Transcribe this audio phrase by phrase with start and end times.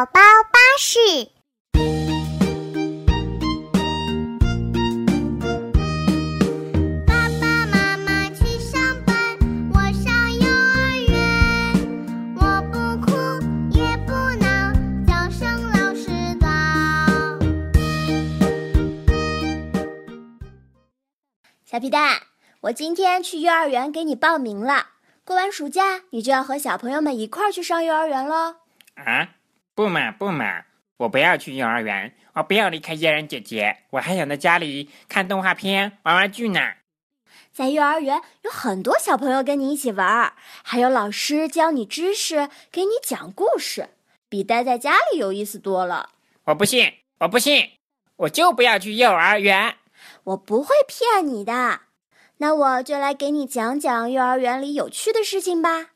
[0.00, 0.12] 宝宝
[0.50, 0.98] 巴士。
[7.06, 9.14] 爸爸妈妈去上班，
[9.74, 11.14] 我上幼儿园。
[12.34, 12.40] 我
[12.72, 13.12] 不哭
[13.76, 14.72] 也不闹，
[15.06, 16.08] 叫声老师
[16.40, 16.48] 早。
[21.66, 22.22] 小皮蛋，
[22.62, 24.86] 我今天去幼儿园给你报名了。
[25.26, 28.54] 过完暑假，你就要和小朋友们一块儿去上幼儿园喽。
[28.94, 29.28] 啊，
[29.74, 30.64] 不嘛不嘛，
[30.98, 36.60] 我不要去幼儿园，我不要离开嫣然姐姐，我还想在家里看动画片、玩玩具呢。
[37.52, 43.88] 在幼儿园有很多小朋友跟你一起玩儿，还有老师教你知识，给你讲故事，
[44.28, 46.10] 比待在家里有意思多了。
[46.44, 47.70] 我不信，我不信，
[48.16, 49.76] 我就不要去幼儿园。
[50.24, 51.80] 我不会骗你的。
[52.38, 55.88] 那我就来给你讲讲幼儿园里有趣的事情吧。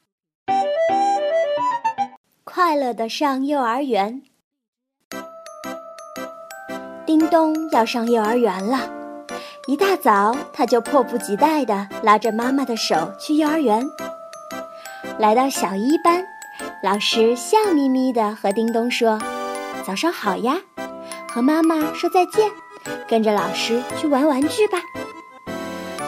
[2.55, 4.23] 快乐的上幼儿园。
[7.05, 8.89] 叮咚要上幼儿园了，
[9.67, 13.85] 一大早他就迫不及待地拉着妈妈的手去幼儿园。
[15.19, 16.25] 来到小一班，
[16.85, 19.21] 老师笑眯眯地和叮咚说
[19.85, 20.61] ：“早上好呀，
[21.29, 22.49] 和妈妈说再见，
[23.09, 24.79] 跟着老师去玩玩具吧。”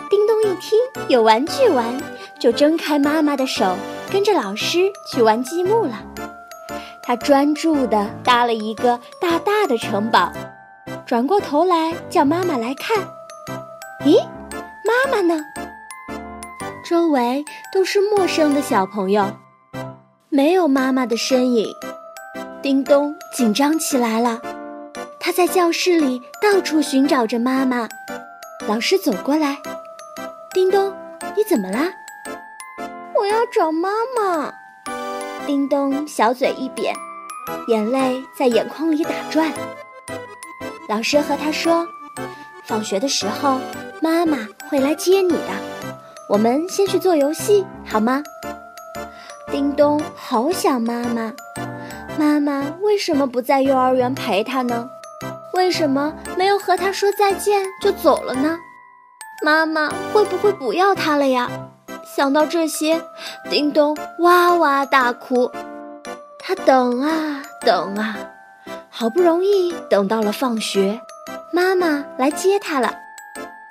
[0.09, 0.79] 叮咚一听
[1.09, 2.01] 有玩具玩，
[2.39, 3.75] 就挣开妈妈的手，
[4.13, 6.05] 跟着老师去玩积木了。
[7.07, 10.33] 他专注地搭了一个大大的城堡，
[11.07, 12.99] 转过头来叫妈妈来看。
[14.05, 14.21] 咦，
[14.85, 15.41] 妈妈呢？
[16.85, 19.25] 周围都是陌生的小朋友，
[20.31, 21.69] 没有妈妈的身影。
[22.61, 24.41] 叮咚紧张起来了，
[25.21, 27.89] 他在教室里到处寻找着妈妈。
[28.67, 29.59] 老师走过来。
[30.53, 30.93] 叮咚，
[31.37, 31.87] 你怎么啦？
[33.15, 34.53] 我要找妈妈。
[35.47, 36.93] 叮咚，小嘴一扁，
[37.69, 39.53] 眼泪在眼眶里打转。
[40.89, 41.87] 老师和他说
[42.67, 43.61] ：“放学的时候，
[44.03, 45.51] 妈妈会来接你的。
[46.29, 48.25] 我们先去做游戏，好吗？”
[49.53, 51.33] 叮咚，好想妈妈。
[52.19, 54.91] 妈妈为什么不在幼儿园陪他呢？
[55.55, 58.59] 为什么没有和他说再见就走了呢？
[59.45, 61.49] 妈妈会不会不要他了呀？
[62.17, 62.99] 想到这些，
[63.51, 65.53] 叮咚哇哇大哭。
[66.39, 68.17] 他等啊等啊，
[68.89, 70.99] 好不容易等到了放学，
[71.53, 72.95] 妈妈来接他了。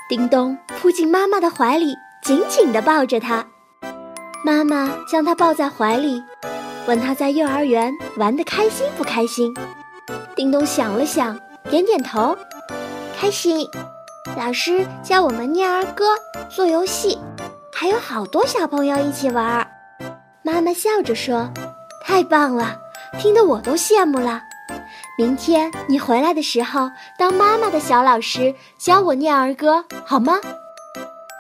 [0.08, 3.48] 叮咚扑进妈妈的怀里，紧紧地抱着他。
[4.44, 6.22] 妈妈将他抱在怀里，
[6.86, 9.52] 问他在幼儿园玩得开心不开心。
[10.36, 11.36] 叮咚想了想，
[11.72, 12.38] 点点头，
[13.20, 13.68] 开心。
[14.38, 16.14] 老师教我们念儿歌、
[16.48, 17.18] 做游戏，
[17.78, 19.68] 还有好多小朋友一起玩儿。
[20.42, 21.52] 妈妈笑着说
[22.08, 22.78] ：“太棒了，
[23.20, 24.42] 听得我都羡慕了。
[25.18, 30.40] 明天你回来的时候，当妈妈的小老师教我念儿歌，好吗？”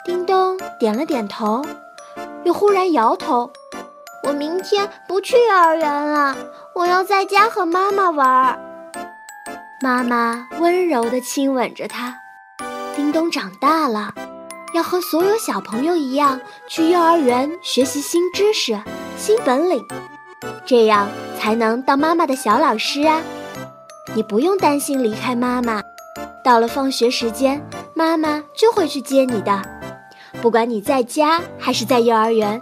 [0.03, 1.65] 叮咚点了点头，
[2.43, 3.49] 又忽然摇头
[4.27, 6.35] ：“我明天不去幼儿园了，
[6.75, 8.59] 我要在家和妈妈玩儿。”
[9.81, 12.13] 妈妈温柔地亲吻着他。
[12.93, 14.13] 叮咚长大了，
[14.75, 18.77] 要和所有小朋友一样去幼儿园学习新知识、
[19.17, 19.81] 新本领，
[20.65, 21.07] 这样
[21.39, 23.21] 才能当妈妈的小老师啊！
[24.13, 25.81] 你不用担心离开妈妈，
[26.43, 29.61] 到了放学时间，妈妈就会去接你的。
[30.41, 32.61] 不管你在家还是在幼儿园，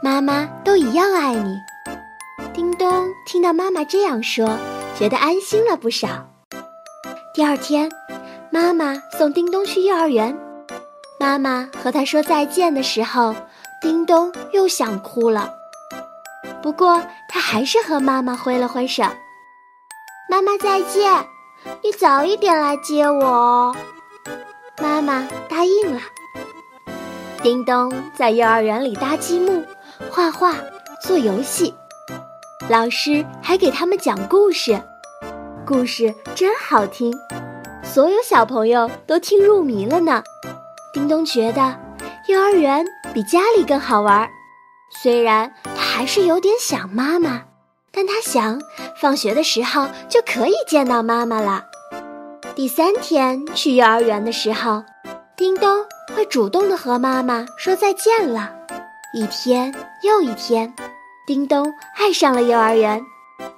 [0.00, 1.56] 妈妈都一样爱你。
[2.54, 4.56] 叮咚听到妈妈这样说，
[4.96, 6.08] 觉得安心了不少。
[7.34, 7.90] 第二天。
[8.50, 10.34] 妈妈送叮咚去幼儿园，
[11.20, 13.34] 妈妈和他说再见的时候，
[13.80, 15.52] 叮咚又想哭了。
[16.62, 19.02] 不过他还是和妈妈挥了挥手
[20.30, 21.12] ：“妈妈再见，
[21.82, 23.76] 你早一点来接我哦。”
[24.80, 26.00] 妈妈答应了。
[27.42, 29.64] 叮咚在幼儿园里搭积木、
[30.10, 30.54] 画画、
[31.02, 31.74] 做游戏，
[32.68, 34.80] 老师还给他们讲故事，
[35.66, 37.12] 故事真好听。
[37.82, 40.22] 所有小朋友都听入迷了呢。
[40.92, 41.78] 叮咚觉得
[42.28, 44.28] 幼儿园比家里更好玩，
[45.02, 47.42] 虽然他还是有点想妈妈，
[47.92, 48.60] 但他想
[49.00, 51.64] 放学的时候就可以见到妈妈了。
[52.54, 54.82] 第三天去幼儿园的时候，
[55.36, 58.52] 叮咚会主动的和妈妈说再见了。
[59.14, 60.74] 一天又一天，
[61.26, 63.00] 叮咚爱上了幼儿园，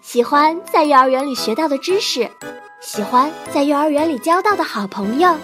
[0.02, 2.28] 喜欢在幼儿园里学到的知识。
[2.80, 5.36] 喜欢在幼儿园里交到的好朋友，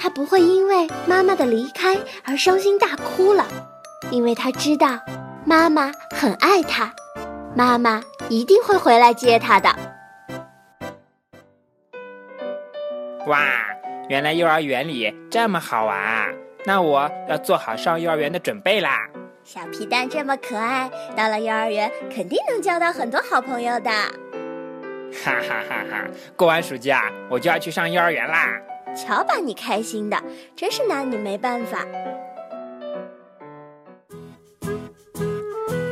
[0.00, 3.46] 他不会因为妈妈的离开而伤心大哭了，
[4.10, 4.98] 因为他知道
[5.44, 6.92] 妈妈很爱他，
[7.54, 9.68] 妈妈一定会回来接他的。
[13.26, 13.40] 哇，
[14.08, 16.26] 原来幼儿园里这么好玩啊！
[16.64, 19.06] 那我要做好上幼儿园的准备啦。
[19.44, 23.90] 小皮蛋这么可爱，到了幼儿园肯定能交到很多好朋友的。
[23.90, 26.04] 哈哈哈哈！
[26.36, 28.60] 过完暑假我就要去上幼儿园啦。
[28.98, 30.20] 瞧把你开心的，
[30.56, 31.86] 真是拿你没办法。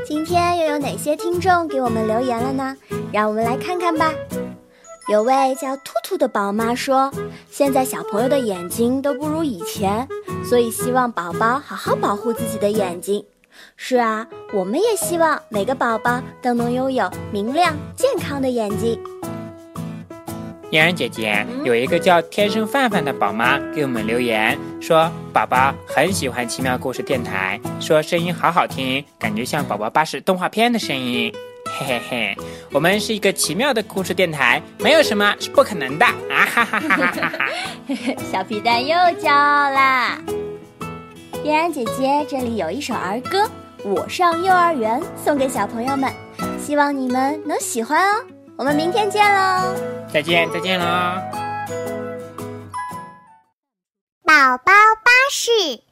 [0.04, 2.76] 今天又有哪些听众给我们留言了呢？
[3.12, 4.12] 让我们来看看吧。
[5.08, 7.12] 有位叫兔兔的宝妈说，
[7.48, 10.08] 现在小朋友的眼睛都不如以前，
[10.44, 13.24] 所以希望宝宝好好保护自己的眼睛。
[13.76, 19.00] 是啊，我们也希望每个宝宝都能拥有明亮健康的眼睛。
[20.70, 31.32] 嫣然姐姐有一个叫天生范范的宝妈给我们留言说，宝宝很喜欢奇妙故事电台，说声音好好听，感觉像宝宝巴士动画片的声音。
[31.78, 32.36] 嘿嘿嘿，
[32.72, 36.46] 我们是一个奇妙的故事电台，没有什么是不可能的啊！
[36.46, 37.46] 哈哈哈哈哈哈！
[38.30, 40.18] 小皮蛋又骄傲啦。
[41.42, 43.44] 嫣然姐姐这里有一首儿歌
[43.84, 46.12] 《我上幼儿园》，送给小朋友们，
[46.58, 48.24] 希望你们能喜欢哦。
[48.56, 49.95] 我们明天见喽！
[50.12, 51.22] 再见，再见啦！
[54.24, 54.72] 宝宝
[55.04, 55.85] 巴士。